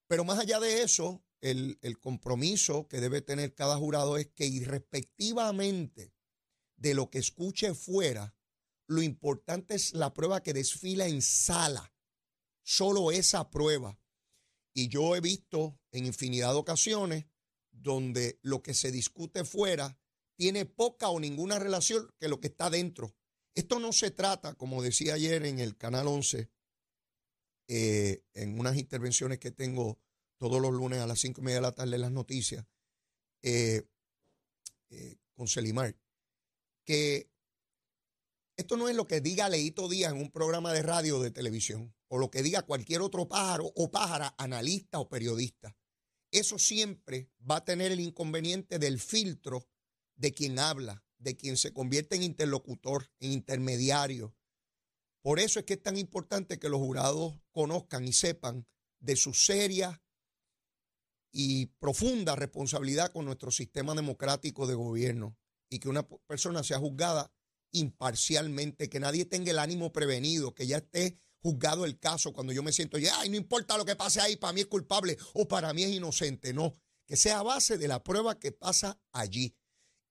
Pero 0.08 0.26
más 0.26 0.40
allá 0.40 0.60
de 0.60 0.82
eso, 0.82 1.24
el, 1.42 1.78
el, 1.84 2.00
compromiso 2.00 2.88
que 2.88 3.00
debe 3.00 3.22
tener 3.22 3.54
cada 3.54 3.78
jurado 3.78 4.18
es 4.18 4.30
que 4.30 4.48
irrespectivamente 4.48 6.12
de 6.76 6.96
lo 6.96 7.12
que 7.12 7.20
escuche 7.20 7.76
fuera, 7.76 8.34
lo 8.88 9.04
importante 9.04 9.76
es 9.76 9.94
la 9.94 10.12
prueba 10.12 10.42
que 10.42 10.54
desfila 10.54 11.06
en 11.06 11.22
sala 11.22 11.94
solo 12.64 13.12
esa 13.12 13.52
prueba. 13.52 14.00
Y 14.74 14.88
yo 14.88 15.16
he 15.16 15.22
visto 15.22 15.80
en 15.92 16.08
infinidad 16.08 16.54
de 16.54 16.58
ocasiones 16.58 17.26
donde 17.82 18.40
lo 18.42 18.62
que 18.62 18.74
se 18.74 18.92
discute 18.92 19.44
fuera 19.46 19.98
tiene 20.36 20.66
poca 20.66 21.10
o 21.10 21.20
ninguna 21.20 21.60
relación 21.60 22.10
que 22.20 22.28
lo 22.28 22.40
que 22.40 22.48
está 22.48 22.70
dentro. 22.70 23.16
Esto 23.54 23.80
no 23.80 23.92
se 23.92 24.12
trata, 24.12 24.56
como 24.56 24.82
decía 24.82 25.16
ayer 25.16 25.46
en 25.46 25.60
el 25.60 25.78
Canal 25.78 26.08
11, 26.08 26.50
eh, 27.68 28.24
en 28.34 28.60
unas 28.60 28.78
intervenciones 28.78 29.40
que 29.40 29.52
tengo 29.52 30.00
todos 30.38 30.62
los 30.62 30.72
lunes 30.72 31.00
a 31.00 31.08
las 31.08 31.20
cinco 31.20 31.42
y 31.42 31.46
media 31.46 31.58
de 31.58 31.62
la 31.62 31.72
tarde 31.74 31.96
en 31.96 32.02
las 32.02 32.12
noticias, 32.12 32.66
eh, 33.44 33.84
eh, 34.90 35.18
con 35.34 35.48
Selimar, 35.48 35.96
que 36.86 37.30
esto 38.58 38.78
no 38.78 38.90
es 38.90 38.96
lo 38.96 39.08
que 39.08 39.22
diga 39.22 39.50
Leito 39.50 39.88
Díaz 39.88 40.12
en 40.14 40.20
un 40.20 40.32
programa 40.32 40.74
de 40.74 40.82
radio 40.82 41.18
o 41.18 41.22
de 41.22 41.32
televisión, 41.32 41.94
o 42.08 42.18
lo 42.18 42.30
que 42.30 42.44
diga 42.44 42.64
cualquier 42.64 43.02
otro 43.02 43.28
pájaro 43.28 43.72
o 43.76 43.92
pájara, 43.92 44.36
analista 44.38 45.00
o 45.00 45.08
periodista. 45.08 45.76
Eso 46.32 46.58
siempre 46.58 47.30
va 47.50 47.58
a 47.58 47.66
tener 47.66 47.92
el 47.92 48.00
inconveniente 48.00 48.80
del 48.80 49.00
filtro 49.00 49.68
de 50.16 50.34
quien 50.34 50.60
habla, 50.60 51.04
de 51.18 51.36
quien 51.36 51.58
se 51.58 51.74
convierte 51.74 52.16
en 52.16 52.24
interlocutor, 52.24 53.12
en 53.20 53.32
intermediario. 53.34 54.36
Por 55.22 55.40
eso 55.40 55.60
es 55.60 55.66
que 55.66 55.74
es 55.74 55.84
tan 55.84 55.98
importante 55.98 56.58
que 56.58 56.70
los 56.70 56.80
jurados 56.80 57.40
conozcan 57.52 58.08
y 58.08 58.14
sepan 58.14 58.66
de 59.00 59.16
su 59.16 59.34
seria 59.34 60.02
y 61.32 61.68
profunda 61.80 62.36
responsabilidad 62.36 63.12
con 63.12 63.26
nuestro 63.26 63.52
sistema 63.52 63.94
democrático 63.94 64.68
de 64.68 64.76
gobierno 64.76 65.38
y 65.70 65.80
que 65.80 65.90
una 65.90 66.08
persona 66.08 66.64
sea 66.64 66.80
juzgada 66.80 67.32
imparcialmente, 67.72 68.90
que 68.90 69.00
nadie 69.00 69.26
tenga 69.26 69.52
el 69.52 69.60
ánimo 69.60 69.92
prevenido, 69.94 70.54
que 70.54 70.68
ya 70.68 70.78
esté 70.78 71.18
juzgado 71.42 71.86
el 71.86 72.00
caso 72.00 72.34
cuando 72.34 72.54
yo 72.54 72.64
me 72.64 72.72
siento 72.72 72.98
ya, 72.98 73.20
ay, 73.20 73.30
no 73.30 73.36
importa 73.36 73.78
lo 73.78 73.86
que 73.86 73.96
pase 73.96 74.22
ahí, 74.22 74.36
para 74.36 74.54
mí 74.54 74.62
es 74.62 74.68
culpable 74.68 75.18
o 75.34 75.48
para 75.48 75.74
mí 75.74 75.84
es 75.84 75.92
inocente, 75.92 76.54
no, 76.54 76.74
que 77.06 77.18
sea 77.18 77.40
a 77.40 77.44
base 77.44 77.78
de 77.78 77.88
la 77.88 78.04
prueba 78.04 78.40
que 78.40 78.52
pasa 78.52 79.02
allí. 79.12 79.56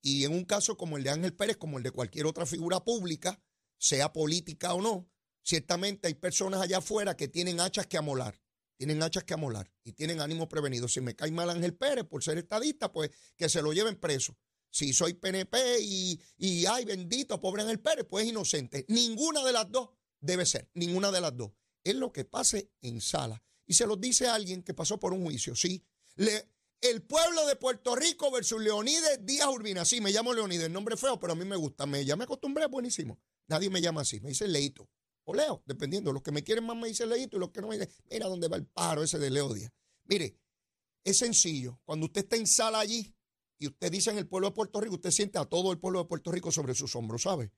Y 0.03 0.25
en 0.25 0.33
un 0.33 0.45
caso 0.45 0.77
como 0.77 0.97
el 0.97 1.05
de 1.05 1.11
Ángel 1.11 1.35
Pérez, 1.35 1.57
como 1.57 1.79
el 1.79 1.85
de 1.85 1.91
cualquier 1.91 2.27
otra 2.27 2.47
figura 2.47 2.85
pública, 2.85 3.43
sea 3.79 4.13
política 4.13 4.75
o 4.75 4.83
no, 4.83 5.09
ciertamente 5.43 6.09
hay 6.09 6.15
personas 6.15 6.61
allá 6.61 6.79
afuera 6.79 7.17
que 7.17 7.29
tienen 7.29 7.61
hachas 7.61 7.87
que 7.87 7.97
amolar, 7.97 8.41
tienen 8.77 9.03
hachas 9.03 9.25
que 9.25 9.35
amolar 9.35 9.71
y 9.85 9.93
tienen 9.93 10.21
ánimo 10.21 10.49
prevenido. 10.49 10.89
Si 10.89 11.01
me 11.01 11.15
cae 11.15 11.31
mal 11.31 11.51
Ángel 11.51 11.75
Pérez 11.75 12.05
por 12.05 12.25
ser 12.25 12.39
estadista, 12.39 12.93
pues 12.93 13.11
que 13.37 13.49
se 13.49 13.63
lo 13.63 13.73
lleven 13.73 13.97
preso. 13.97 14.37
Si 14.71 14.93
soy 14.93 15.15
PNP 15.15 15.81
y, 15.81 16.21
y 16.39 16.67
ay, 16.67 16.85
bendito, 16.85 17.41
pobre 17.41 17.63
Ángel 17.63 17.81
Pérez, 17.81 18.07
pues 18.09 18.25
es 18.25 18.31
inocente. 18.31 18.87
Ninguna 18.89 19.45
de 19.45 19.53
las 19.53 19.71
dos 19.71 19.91
debe 20.21 20.47
ser, 20.47 20.71
ninguna 20.75 21.11
de 21.11 21.21
las 21.21 21.37
dos. 21.37 21.53
Es 21.85 21.95
lo 21.95 22.13
que 22.13 22.25
pase 22.25 22.71
en 22.83 23.01
sala. 23.01 23.43
Y 23.67 23.75
se 23.75 23.87
lo 23.87 23.97
dice 23.97 24.27
alguien 24.29 24.63
que 24.63 24.75
pasó 24.75 24.99
por 24.99 25.13
un 25.13 25.25
juicio, 25.25 25.55
sí. 25.55 25.85
Le, 26.17 26.51
el 26.81 27.03
pueblo 27.03 27.47
de 27.47 27.57
Puerto 27.57 27.95
Rico 27.95 28.31
versus 28.31 28.61
Leonides 28.61 29.25
Díaz 29.25 29.49
Urbina. 29.49 29.85
Sí, 29.85 30.01
me 30.01 30.11
llamo 30.11 30.33
Leonides, 30.33 30.67
el 30.67 30.73
nombre 30.73 30.97
feo, 30.97 31.19
pero 31.21 31.35
a 31.35 31.37
mí 31.37 31.45
me 31.45 31.57
gusta. 31.57 31.87
Me, 31.87 32.05
ya 32.05 32.17
me 32.17 32.25
acostumbré, 32.25 32.67
buenísimo. 32.67 33.19
Nadie 33.49 33.71
me 33.71 33.81
llama 33.81 34.01
así, 34.01 34.21
me 34.21 34.31
dice 34.31 34.49
Leito. 34.49 34.89
O 35.25 35.35
Leo, 35.35 35.63
dependiendo. 35.67 36.13
Los 36.13 36.23
que 36.23 36.33
me 36.33 36.43
quieren 36.43 36.65
más 36.65 36.77
me 36.77 36.89
dicen 36.89 37.09
Leito 37.09 37.37
y 37.37 37.41
los 37.41 37.51
que 37.51 37.61
no 37.61 37.69
me 37.69 37.79
dicen, 37.79 37.93
mira 38.11 38.29
dónde 38.29 38.49
va 38.49 38.57
el 38.57 38.67
paro 38.67 39.03
ese 39.03 39.19
de 39.19 39.31
Leo. 39.31 39.55
Mire, 40.05 40.37
es 41.05 41.19
sencillo. 41.19 41.81
Cuando 41.85 42.07
usted 42.07 42.23
está 42.23 42.37
en 42.37 42.47
sala 42.47 42.81
allí 42.81 43.15
y 43.59 43.67
usted 43.67 43.93
dice 43.93 44.11
en 44.11 44.19
el 44.19 44.27
pueblo 44.27 44.49
de 44.49 44.55
Puerto 44.55 44.81
Rico, 44.81 44.95
usted 44.95 45.11
siente 45.11 45.39
a 45.39 45.45
todo 45.45 45.73
el 45.73 45.79
pueblo 45.79 46.01
de 46.01 46.07
Puerto 46.07 46.33
Rico 46.33 46.51
sobre 46.51 46.75
sus 46.75 46.97
hombros, 46.97 47.23
¿sabe? 47.23 47.53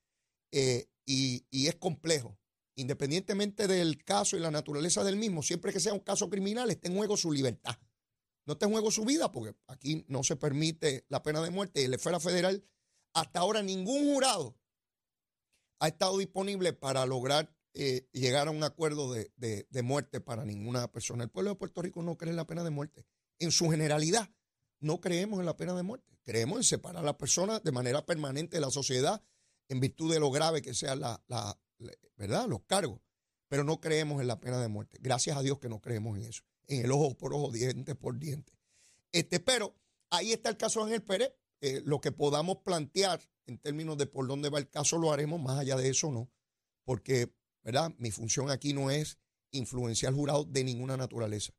Eh, 0.50 0.88
y, 1.07 1.47
y 1.50 1.69
es 1.69 1.76
complejo. 1.76 2.38
Independientemente 2.75 3.67
del 3.67 4.02
caso 4.02 4.37
y 4.37 4.41
la 4.41 4.50
naturaleza 4.50 5.05
del 5.05 5.17
mismo, 5.17 5.43
siempre 5.43 5.73
que 5.73 5.81
sea 5.81 5.93
un 5.93 6.00
caso 6.00 6.31
criminal, 6.31 6.71
está 6.71 6.88
en 6.88 6.97
juego 6.97 7.17
su 7.17 7.33
libertad. 7.33 7.76
No 8.47 8.55
está 8.55 8.67
en 8.67 8.73
juego 8.73 8.91
su 8.91 9.05
vida 9.05 9.31
porque 9.31 9.55
aquí 9.69 10.05
no 10.09 10.23
se 10.25 10.37
permite 10.37 11.05
la 11.09 11.23
pena 11.23 11.43
de 11.43 11.50
muerte 11.50 11.85
en 11.85 11.91
la 11.91 11.97
esfera 11.97 12.19
federal 12.19 12.64
hasta 13.14 13.41
ahora 13.41 13.62
ningún 13.62 14.12
jurado 14.12 14.57
ha 15.79 15.88
estado 15.88 16.19
disponible 16.19 16.73
para 16.73 17.05
lograr 17.07 17.55
eh, 17.75 18.09
llegar 18.12 18.49
a 18.49 18.50
un 18.50 18.62
acuerdo 18.62 19.12
de, 19.12 19.33
de, 19.37 19.83
muerte 19.83 20.21
para 20.21 20.45
ninguna 20.45 20.93
persona. 20.93 21.25
El 21.25 21.31
pueblo 21.31 21.50
de 21.50 21.57
Puerto 21.57 21.83
Rico 21.83 22.02
no 22.02 22.17
cree 22.17 22.31
en 22.31 22.37
la 22.37 22.47
pena 22.47 22.62
de 22.62 22.71
muerte. 22.71 23.07
En 23.38 23.50
su 23.50 23.69
generalidad, 23.71 24.31
no 24.79 25.00
creemos 25.00 25.41
en 25.41 25.47
la 25.47 25.57
pena 25.57 25.75
de 25.75 25.83
muerte. 25.83 26.19
Creemos 26.23 26.59
en 26.59 26.64
separar 26.64 27.02
a 27.02 27.07
las 27.07 27.17
personas 27.17 27.64
de 27.64 27.73
manera 27.73 28.07
permanente 28.07 28.59
de 28.59 28.61
la 28.61 28.71
sociedad 28.71 29.25
en 29.69 29.81
virtud 29.81 30.12
de 30.12 30.21
lo 30.21 30.31
grave 30.31 30.62
que 30.62 30.75
sean 30.75 31.00
la, 31.00 31.23
la, 31.26 31.59
¿verdad? 32.17 32.47
los 32.49 32.62
cargos. 32.62 33.01
Pero 33.49 33.65
no 33.65 33.81
creemos 33.81 34.21
en 34.21 34.29
la 34.29 34.41
pena 34.41 34.61
de 34.61 34.69
muerte. 34.69 34.99
Gracias 35.01 35.37
a 35.37 35.43
Dios 35.43 35.59
que 35.59 35.69
no 35.69 35.81
creemos 35.81 36.17
en 36.19 36.25
eso 36.25 36.43
en 36.67 36.85
el 36.85 36.93
ojo 36.93 37.17
por 37.17 37.35
ojo, 37.35 37.51
diente 37.51 37.95
por 37.95 38.19
diente. 38.19 38.53
Este, 39.12 39.41
pero 39.41 39.75
ahí 40.11 40.33
está 40.33 40.51
el 40.51 40.57
caso 40.57 40.81
de 40.81 40.87
Ángel 40.87 41.03
Pérez. 41.03 41.33
Eh, 41.61 41.83
lo 41.85 42.01
que 42.01 42.11
podamos 42.11 42.59
plantear 42.59 43.21
en 43.47 43.59
términos 43.59 43.97
de 43.97 44.07
por 44.07 44.27
dónde 44.27 44.49
va 44.49 44.59
el 44.59 44.69
caso 44.69 44.99
lo 44.99 45.12
haremos, 45.12 45.41
más 45.41 45.59
allá 45.59 45.77
de 45.77 45.89
eso 45.89 46.11
no, 46.11 46.29
porque 46.85 47.33
¿verdad? 47.62 47.95
mi 47.99 48.11
función 48.11 48.51
aquí 48.51 48.73
no 48.73 48.91
es 48.91 49.19
influenciar 49.53 50.11
al 50.11 50.17
jurado 50.17 50.45
de 50.45 50.65
ninguna 50.65 50.97
naturaleza. 50.97 51.53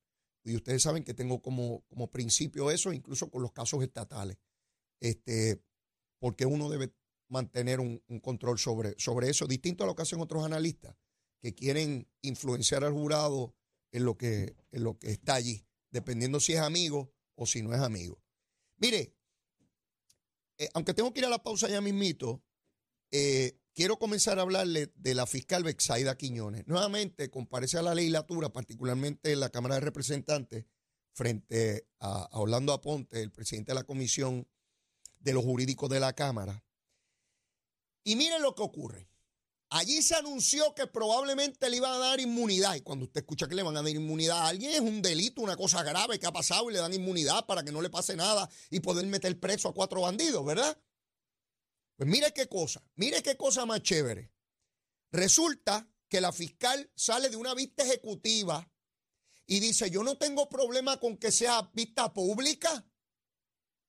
Y 0.44 0.58
ustedes 0.58 0.82
saben 0.82 1.06
que 1.06 1.14
tengo 1.14 1.42
como, 1.42 1.86
como 1.88 2.12
principio 2.12 2.70
eso, 2.70 2.92
incluso 2.92 3.30
con 3.30 3.42
los 3.42 3.54
casos 3.54 3.82
estatales, 3.82 4.38
este, 5.00 5.64
porque 6.20 6.46
uno 6.46 6.70
debe 6.70 6.94
mantener 7.34 7.80
un, 7.80 8.00
control 8.22 8.60
sobre, 8.60 8.94
sobre 9.00 9.28
eso, 9.28 9.48
distinto 9.48 9.84
a 9.84 9.88
lo 9.88 9.96
que 9.96 10.04
hacen 10.04 10.22
otros 10.22 10.46
analistas, 10.46 10.96
que 11.42 11.56
quieren 11.56 12.08
influenciar 12.22 12.84
al 12.84 12.94
jurado 12.94 13.56
en 13.92 14.06
lo 14.06 14.16
que, 14.16 14.56
en 14.72 14.84
lo 14.84 15.00
que 15.00 15.12
está 15.12 15.34
allí, 15.34 15.66
dependiendo 15.90 16.40
si 16.40 16.54
es 16.54 16.60
amigo 16.60 17.12
o 17.36 17.48
si 17.48 17.64
no 17.64 17.74
es 17.74 17.82
amigo. 17.82 18.22
Mire, 18.78 19.16
eh, 20.60 20.70
aunque 20.76 20.94
tengo 20.94 21.12
que 21.12 21.22
ir 21.22 21.26
a 21.26 21.30
la 21.30 21.42
pausa 21.42 21.68
ya 21.68 21.82
mismito, 21.82 22.44
eh, 23.10 23.60
quiero 23.74 23.98
comenzar 23.98 24.38
a 24.38 24.44
hablarle 24.44 24.92
de 24.96 25.16
la 25.16 25.26
fiscal 25.26 25.64
Bexaida 25.64 26.16
Quiñones. 26.16 26.68
Nuevamente 26.68 27.32
comparece 27.32 27.80
a 27.80 27.82
la 27.82 27.96
legislatura, 27.96 28.54
particularmente 28.54 29.32
en 29.32 29.40
la 29.40 29.50
Cámara 29.50 29.76
de 29.76 29.82
Representantes, 29.82 30.66
frente 31.14 31.88
a, 32.00 32.26
a 32.26 32.40
Orlando 32.40 32.74
Aponte, 32.74 33.24
el 33.24 33.32
presidente 33.32 33.72
de 33.72 33.76
la 33.76 33.86
Comisión 33.86 34.48
de 35.20 35.34
los 35.34 35.44
Jurídicos 35.44 35.90
de 35.90 36.00
la 36.00 36.14
Cámara. 36.14 36.64
Y 38.04 38.16
miren 38.16 38.42
lo 38.42 38.54
que 38.56 38.64
ocurre. 38.64 39.10
Allí 39.70 40.04
se 40.04 40.14
anunció 40.14 40.76
que 40.76 40.86
probablemente 40.86 41.68
le 41.68 41.78
iban 41.78 41.94
a 41.94 41.98
dar 41.98 42.20
inmunidad. 42.20 42.76
Y 42.76 42.82
cuando 42.82 43.06
usted 43.06 43.22
escucha 43.22 43.48
que 43.48 43.56
le 43.56 43.64
van 43.64 43.76
a 43.76 43.82
dar 43.82 43.90
inmunidad 43.90 44.38
a 44.38 44.48
alguien, 44.50 44.72
es 44.72 44.80
un 44.80 45.02
delito, 45.02 45.42
una 45.42 45.58
cosa 45.58 45.82
grave 45.82 46.20
que 46.20 46.28
ha 46.28 46.32
pasado 46.32 46.70
y 46.70 46.74
le 46.74 46.80
dan 46.80 46.94
inmunidad 46.94 47.48
para 47.48 47.64
que 47.64 47.72
no 47.72 47.82
le 47.82 47.90
pase 47.90 48.16
nada 48.16 48.48
y 48.70 48.82
poder 48.82 49.08
meter 49.08 49.40
preso 49.40 49.70
a 49.70 49.74
cuatro 49.74 50.02
bandidos, 50.02 50.46
¿verdad? 50.46 50.80
Pues 51.96 52.08
mire 52.08 52.32
qué 52.34 52.48
cosa, 52.48 52.84
mire 52.96 53.24
qué 53.24 53.36
cosa 53.36 53.66
más 53.66 53.82
chévere. 53.82 54.32
Resulta 55.12 55.90
que 56.08 56.22
la 56.22 56.32
fiscal 56.32 56.92
sale 56.96 57.30
de 57.30 57.36
una 57.36 57.56
vista 57.56 57.84
ejecutiva 57.84 58.72
y 59.48 59.60
dice, 59.60 59.90
yo 59.90 60.04
no 60.04 60.18
tengo 60.18 60.50
problema 60.50 61.00
con 61.00 61.18
que 61.18 61.32
sea 61.32 61.72
vista 61.74 62.14
pública. 62.14 62.86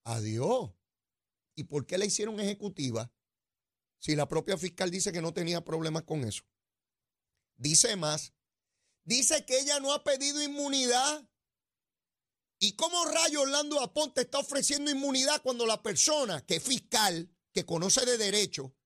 Adiós. 0.04 0.70
¿Y 1.54 1.64
por 1.64 1.86
qué 1.86 1.98
la 1.98 2.06
hicieron 2.06 2.40
ejecutiva? 2.40 3.12
Si 4.04 4.14
la 4.14 4.28
propia 4.28 4.58
fiscal 4.58 4.90
dice 4.90 5.12
que 5.12 5.22
no 5.22 5.32
tenía 5.32 5.64
problemas 5.64 6.02
con 6.02 6.24
eso. 6.24 6.44
Dice 7.56 7.96
más, 7.96 8.34
dice 9.02 9.46
que 9.46 9.58
ella 9.58 9.80
no 9.80 9.94
ha 9.94 10.04
pedido 10.04 10.42
inmunidad. 10.42 11.26
¿Y 12.58 12.76
cómo 12.76 13.02
rayo 13.06 13.40
Orlando 13.40 13.80
Aponte 13.80 14.20
está 14.20 14.40
ofreciendo 14.40 14.90
inmunidad 14.90 15.40
cuando 15.40 15.64
la 15.64 15.82
persona 15.82 16.44
que 16.44 16.56
es 16.56 16.62
fiscal, 16.62 17.34
que 17.50 17.64
conoce 17.64 18.04
de 18.04 18.18
derecho, 18.18 18.76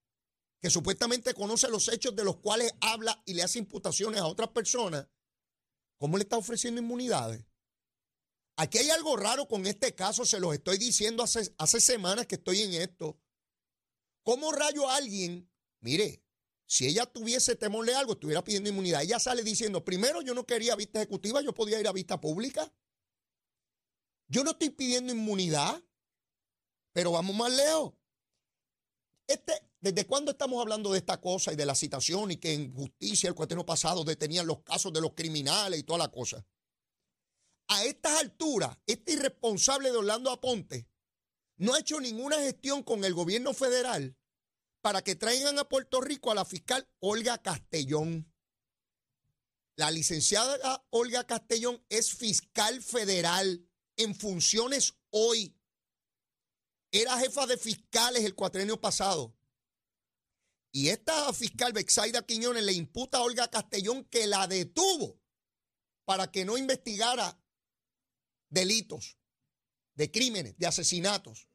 que 0.61 0.71
supuestamente 0.71 1.35
conoce 1.35 1.69
los 1.69 1.89
hechos 1.89 2.15
de 2.15 2.23
los 2.23 2.37
cuales 2.37 2.73
habla 2.81 3.21
y 3.27 3.35
le 3.35 3.43
hace 3.43 3.59
imputaciones 3.59 4.21
a 4.21 4.27
otras 4.27 4.51
personas, 4.51 5.09
¿cómo 5.97 6.17
le 6.17 6.23
está 6.23 6.37
ofreciendo 6.37 6.81
inmunidades? 6.81 7.45
Aquí 8.55 8.79
hay 8.79 8.91
algo 8.91 9.17
raro 9.17 9.49
con 9.49 9.67
este 9.67 9.97
caso, 9.97 10.25
se 10.25 10.39
los 10.39 10.55
estoy 10.55 10.79
diciendo 10.79 11.25
hace, 11.25 11.53
hace 11.59 11.81
semanas 11.81 12.29
que 12.29 12.37
estoy 12.37 12.63
en 12.63 12.75
esto. 12.75 13.21
¿Cómo 14.29 14.53
rayo 14.53 14.87
a 14.87 14.97
alguien? 14.97 15.51
Mire, 15.81 16.23
si 16.67 16.87
ella 16.87 17.07
tuviese 17.07 17.57
temor 17.57 17.87
de 17.87 17.95
algo, 17.95 18.13
estuviera 18.13 18.45
pidiendo 18.45 18.69
inmunidad. 18.69 19.01
Ella 19.01 19.19
sale 19.19 19.43
diciendo, 19.43 19.83
primero 19.83 20.21
yo 20.21 20.35
no 20.35 20.45
quería 20.45 20.77
vista 20.77 20.99
ejecutiva, 20.99 21.41
yo 21.41 21.55
podía 21.55 21.81
ir 21.81 21.89
a 21.89 21.93
vista 21.93 22.21
pública. 22.21 22.71
Yo 24.27 24.45
no 24.45 24.51
estoy 24.51 24.69
pidiendo 24.69 25.15
inmunidad, 25.15 25.83
pero 26.93 27.13
vamos 27.13 27.35
más 27.35 27.51
lejos. 27.57 27.95
Este, 29.27 29.55
¿Desde 29.81 30.07
cuándo 30.07 30.33
estamos 30.33 30.61
hablando 30.61 30.93
de 30.93 30.99
esta 30.99 31.19
cosa 31.23 31.55
y 31.55 31.57
de 31.57 31.65
la 31.65 31.75
citación 31.75 32.31
y 32.31 32.37
que 32.37 32.53
en 32.53 32.75
justicia 32.75 33.31
el 33.31 33.35
cuaterno 33.35 33.65
pasado 33.65 34.05
detenían 34.05 34.47
los 34.47 34.61
casos 34.61 34.93
de 34.93 35.01
los 35.01 35.15
criminales 35.15 35.81
y 35.81 35.85
toda 35.85 36.01
la 36.01 36.11
cosa? 36.11 36.47
A 37.69 37.83
estas 37.83 38.21
alturas, 38.21 38.77
este 38.85 39.15
irresponsable 39.15 39.91
de 39.91 39.97
Orlando 39.97 40.31
Aponte 40.31 40.87
no 41.57 41.73
ha 41.73 41.81
hecho 41.81 41.99
ninguna 41.99 42.37
gestión 42.37 42.83
con 42.83 43.05
el 43.05 43.15
gobierno 43.15 43.55
federal 43.55 44.18
para 44.89 45.05
que 45.05 45.17
traigan 45.17 45.59
a 45.59 45.69
Puerto 45.69 46.01
Rico 46.01 46.31
a 46.31 46.35
la 46.35 46.47
fiscal 46.47 46.89
Olga 47.01 47.37
Castellón. 47.43 48.33
La 49.77 49.91
licenciada 49.91 50.83
Olga 50.89 51.27
Castellón 51.27 51.85
es 51.91 52.15
fiscal 52.15 52.81
federal 52.81 53.69
en 53.99 54.15
funciones 54.15 54.95
hoy. 55.11 55.55
era 56.91 57.19
jefa 57.19 57.47
de 57.47 57.59
fiscales 57.59 58.25
el 58.25 58.35
cuatrenio 58.35 58.81
pasado. 58.81 59.37
Y 60.73 60.89
esta 60.89 61.31
fiscal 61.35 61.75
Bexaida 61.75 62.25
Quiñones 62.25 62.63
le 62.63 62.73
imputa 62.73 63.19
a 63.19 63.25
Olga 63.25 63.51
Castellón 63.51 64.05
que 64.05 64.27
la 64.27 64.47
detuvo 64.47 65.21
para 66.07 66.31
que 66.31 66.47
no 66.47 66.57
investigara 66.57 67.39
delitos, 68.49 69.19
de 69.97 70.11
crímenes, 70.11 70.57
de 70.57 70.67
asesinatos. 70.67 71.48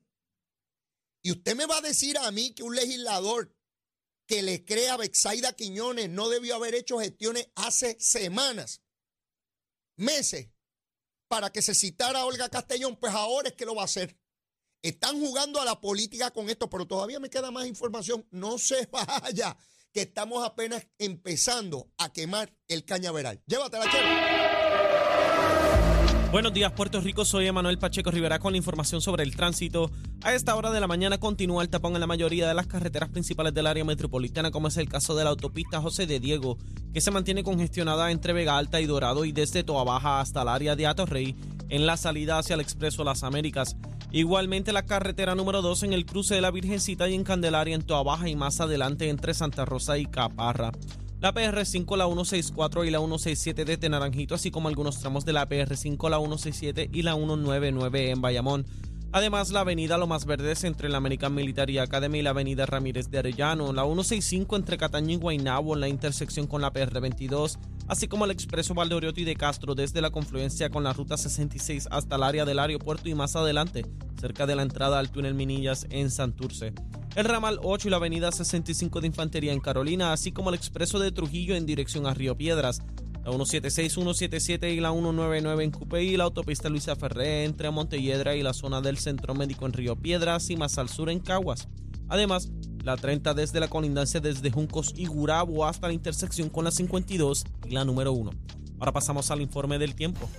Y 1.24 1.32
usted 1.32 1.56
me 1.56 1.66
va 1.66 1.78
a 1.78 1.82
decir 1.82 2.18
a 2.18 2.30
mí 2.32 2.54
que 2.54 2.64
un 2.64 2.76
legislador 2.76 3.56
que 4.28 4.42
le 4.42 4.66
crea 4.66 4.94
a 4.94 4.98
Bexaida 4.98 5.54
Quiñones 5.54 6.10
no 6.10 6.30
debió 6.30 6.56
haber 6.56 6.76
hecho 6.76 7.00
gestiones 7.00 7.50
hace 7.56 7.98
semanas, 8.00 8.82
meses, 9.96 10.50
para 11.30 11.52
que 11.52 11.62
se 11.62 11.74
citara 11.74 12.20
a 12.20 12.26
Olga 12.26 12.50
Castellón, 12.50 12.98
pues 12.98 13.14
ahora 13.14 13.50
es 13.50 13.56
que 13.56 13.66
lo 13.66 13.74
va 13.74 13.84
a 13.84 13.86
hacer. 13.86 14.20
Están 14.82 15.18
jugando 15.20 15.62
a 15.62 15.66
la 15.66 15.80
política 15.80 16.32
con 16.32 16.50
esto, 16.50 16.70
pero 16.70 16.86
todavía 16.86 17.20
me 17.20 17.30
queda 17.30 17.52
más 17.52 17.68
información. 17.68 18.28
No 18.30 18.58
se 18.60 18.86
vaya, 18.92 19.58
que 19.94 20.02
estamos 20.02 20.46
apenas 20.46 20.86
empezando 20.98 21.92
a 21.98 22.12
quemar 22.12 22.54
el 22.68 22.84
cañaveral. 22.84 23.42
Llévatela, 23.48 23.90
chévere. 23.90 24.63
Buenos 26.34 26.52
días, 26.52 26.72
Puerto 26.72 27.00
Rico. 27.00 27.26
Soy 27.26 27.46
Emanuel 27.46 27.78
Pacheco 27.78 28.10
Rivera 28.10 28.40
con 28.40 28.54
la 28.54 28.58
información 28.58 29.02
sobre 29.02 29.22
el 29.22 29.36
tránsito. 29.36 29.92
A 30.24 30.34
esta 30.34 30.56
hora 30.56 30.72
de 30.72 30.80
la 30.80 30.88
mañana 30.88 31.20
continúa 31.20 31.62
el 31.62 31.70
tapón 31.70 31.94
en 31.94 32.00
la 32.00 32.08
mayoría 32.08 32.48
de 32.48 32.56
las 32.56 32.66
carreteras 32.66 33.10
principales 33.10 33.54
del 33.54 33.68
área 33.68 33.86
metropolitana, 33.86 34.50
como 34.50 34.68
es 34.68 34.78
el 34.78 34.90
caso 34.90 35.14
de 35.14 35.26
la 35.26 35.30
autopista 35.30 35.80
José 35.80 36.08
de 36.08 36.20
Diego, 36.20 36.58
que 36.92 37.02
se 37.02 37.12
mantiene 37.12 37.44
congestionada 37.44 38.10
entre 38.10 38.34
Vega 38.34 38.58
Alta 38.58 38.82
y 38.82 38.88
Dorado 38.88 39.26
y 39.26 39.32
desde 39.32 39.64
Toa 39.64 39.84
Baja 39.84 40.22
hasta 40.22 40.42
el 40.42 40.48
área 40.48 40.76
de 40.76 40.88
Atorrey 40.88 41.36
en 41.70 41.86
la 41.86 41.98
salida 41.98 42.40
hacia 42.40 42.56
el 42.56 42.62
Expreso 42.62 43.04
Las 43.04 43.22
Américas. 43.22 43.78
Igualmente 44.12 44.74
la 44.74 44.88
carretera 44.88 45.36
número 45.36 45.62
2 45.62 45.84
en 45.84 45.94
el 45.94 46.08
cruce 46.08 46.34
de 46.34 46.42
la 46.42 46.50
Virgencita 46.50 47.08
y 47.10 47.14
en 47.14 47.26
Candelaria 47.26 47.76
en 47.76 47.84
Toa 47.84 48.02
Baja 48.02 48.28
y 48.28 48.36
más 48.36 48.60
adelante 48.60 49.10
entre 49.10 49.36
Santa 49.36 49.66
Rosa 49.66 50.00
y 50.00 50.08
Caparra 50.08 50.72
la 51.24 51.34
PR5, 51.34 51.96
la 51.96 52.04
164 52.04 52.84
y 52.84 52.92
la 52.92 52.98
167 52.98 53.78
de 53.78 53.90
Naranjito, 53.90 54.36
así 54.36 54.52
como 54.52 54.68
algunos 54.68 55.00
tramos 55.00 55.24
de 55.24 55.32
la 55.32 55.48
PR5, 55.48 56.10
la 56.10 56.18
167 56.18 56.90
y 56.92 57.02
la 57.02 57.14
199 57.14 58.10
en 58.10 58.20
Bayamón. 58.20 58.66
Además, 59.14 59.50
la 59.52 59.62
avenida 59.62 59.98
Lomas 59.98 60.26
Verdes 60.26 60.66
entre 60.66 60.90
la 60.90 60.98
American 60.98 61.34
Military 61.34 61.78
Academy 61.78 62.20
y 62.20 62.22
la 62.24 62.32
avenida 62.32 62.66
Ramírez 62.66 63.10
de 63.10 63.20
Arellano, 63.20 63.72
la 63.72 63.84
165 63.84 64.58
entre 64.58 64.76
Cataño 64.76 65.12
y 65.12 65.16
Guaynabo 65.16 65.76
en 65.76 65.80
la 65.80 65.88
intersección 65.88 66.46
con 66.46 66.62
la 66.62 66.74
PR22, 66.74 67.58
así 67.88 68.08
como 68.08 68.26
el 68.26 68.32
expreso 68.32 68.74
Valdeoriotti 68.74 69.24
de 69.24 69.36
Castro 69.36 69.76
desde 69.76 70.02
la 70.02 70.12
confluencia 70.12 70.70
con 70.70 70.84
la 70.84 70.94
ruta 70.94 71.18
66 71.18 71.88
hasta 71.92 72.16
el 72.16 72.24
área 72.24 72.46
del 72.46 72.60
aeropuerto 72.60 73.10
y 73.10 73.16
más 73.16 73.36
adelante, 73.36 73.86
cerca 74.20 74.46
de 74.46 74.56
la 74.56 74.64
entrada 74.64 75.00
al 75.00 75.12
túnel 75.12 75.34
Minillas 75.34 75.88
en 75.90 76.12
Santurce 76.12 76.74
el 77.16 77.26
ramal 77.26 77.60
8 77.62 77.88
y 77.88 77.92
la 77.92 77.98
avenida 77.98 78.32
65 78.32 79.02
de 79.02 79.08
Infantería 79.08 79.54
en 79.54 79.60
Carolina, 79.60 80.14
así 80.14 80.32
como 80.32 80.50
el 80.50 80.56
expreso 80.56 80.98
de 80.98 81.12
Trujillo 81.12 81.56
en 81.56 81.66
dirección 81.66 82.08
a 82.08 82.14
Río 82.14 82.36
Piedras, 82.36 82.82
la 83.24 83.32
176, 83.32 83.94
177 83.94 84.72
y 84.72 84.80
la 84.80 84.92
199 84.92 85.64
en 85.64 85.72
Cupey 85.72 86.10
y 86.10 86.18
la 86.18 86.24
autopista 86.24 86.70
Luisa 86.70 86.96
Ferré 86.96 87.46
entre 87.46 87.70
Montelledra 87.70 88.36
y 88.36 88.42
la 88.42 88.54
zona 88.54 88.82
del 88.82 88.98
Centro 88.98 89.36
Médico 89.36 89.66
en 89.66 89.74
Río 89.74 89.96
Piedras 89.96 90.50
y 90.50 90.58
más 90.58 90.78
al 90.78 90.90
sur 90.90 91.10
en 91.10 91.20
Caguas. 91.20 91.68
Además, 92.10 92.50
la 92.84 92.98
30 92.98 93.34
desde 93.34 93.60
la 93.60 93.70
colindancia 93.70 94.20
desde 94.20 94.52
Juncos 94.52 94.94
y 94.96 95.06
Gurabo 95.06 95.66
hasta 95.66 95.88
la 95.88 95.94
intersección 95.94 96.50
con 96.50 96.66
la 96.66 96.72
52 96.72 97.46
y 97.68 97.72
la 97.72 97.86
número 97.86 98.12
1. 98.12 98.32
Ahora 98.80 98.92
pasamos 98.92 99.32
al 99.32 99.42
informe 99.42 99.80
del 99.80 99.96
tiempo. 99.96 100.30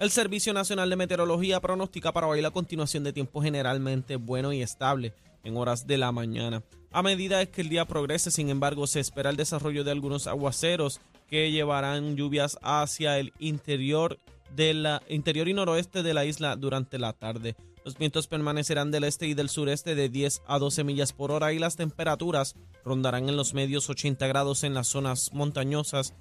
El 0.00 0.10
Servicio 0.10 0.52
Nacional 0.52 0.90
de 0.90 0.96
Meteorología 0.96 1.60
pronostica 1.60 2.12
para 2.12 2.26
hoy 2.26 2.40
la 2.40 2.50
continuación 2.50 3.04
de 3.04 3.12
tiempo 3.12 3.42
generalmente 3.42 4.16
bueno 4.16 4.52
y 4.52 4.62
estable 4.62 5.14
en 5.44 5.56
horas 5.56 5.86
de 5.86 5.98
la 5.98 6.10
mañana. 6.10 6.62
A 6.90 7.02
medida 7.02 7.44
que 7.46 7.60
el 7.60 7.68
día 7.68 7.84
progrese, 7.84 8.30
sin 8.30 8.48
embargo, 8.48 8.86
se 8.86 9.00
espera 9.00 9.30
el 9.30 9.36
desarrollo 9.36 9.84
de 9.84 9.90
algunos 9.90 10.26
aguaceros 10.26 11.00
que 11.28 11.50
llevarán 11.50 12.16
lluvias 12.16 12.58
hacia 12.62 13.18
el 13.18 13.32
interior, 13.38 14.18
de 14.54 14.98
interior 15.08 15.48
y 15.48 15.54
noroeste 15.54 16.02
de 16.02 16.14
la 16.14 16.24
isla 16.24 16.56
durante 16.56 16.98
la 16.98 17.12
tarde. 17.12 17.54
Los 17.84 17.98
vientos 17.98 18.26
permanecerán 18.28 18.90
del 18.90 19.04
este 19.04 19.26
y 19.26 19.34
del 19.34 19.48
sureste 19.48 19.94
de 19.94 20.08
10 20.08 20.42
a 20.46 20.58
12 20.58 20.84
millas 20.84 21.12
por 21.12 21.32
hora 21.32 21.52
y 21.52 21.58
las 21.58 21.76
temperaturas 21.76 22.54
rondarán 22.84 23.28
en 23.28 23.36
los 23.36 23.54
medios 23.54 23.90
80 23.90 24.26
grados 24.26 24.64
en 24.64 24.74
las 24.74 24.88
zonas 24.88 25.32
montañosas 25.32 26.14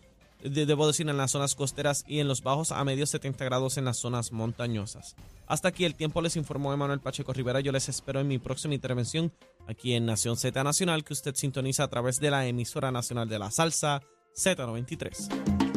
debo 0.43 0.87
decir, 0.87 1.07
en 1.07 1.17
las 1.17 1.31
zonas 1.31 1.55
costeras 1.55 2.03
y 2.07 2.19
en 2.19 2.27
los 2.27 2.41
bajos 2.41 2.71
a 2.71 2.83
medios 2.83 3.09
70 3.11 3.45
grados 3.45 3.77
en 3.77 3.85
las 3.85 3.97
zonas 3.97 4.31
montañosas. 4.31 5.15
Hasta 5.47 5.67
aquí 5.69 5.85
el 5.85 5.95
tiempo 5.95 6.21
les 6.21 6.35
informó 6.35 6.73
Emanuel 6.73 6.99
Pacheco 6.99 7.33
Rivera. 7.33 7.59
Yo 7.59 7.71
les 7.71 7.89
espero 7.89 8.19
en 8.19 8.27
mi 8.27 8.39
próxima 8.39 8.73
intervención 8.73 9.31
aquí 9.67 9.93
en 9.93 10.05
Nación 10.05 10.37
Z 10.37 10.63
Nacional, 10.63 11.03
que 11.03 11.13
usted 11.13 11.35
sintoniza 11.35 11.83
a 11.83 11.89
través 11.89 12.19
de 12.19 12.31
la 12.31 12.45
emisora 12.47 12.91
nacional 12.91 13.29
de 13.29 13.39
la 13.39 13.51
salsa 13.51 14.01
Z93. 14.35 15.70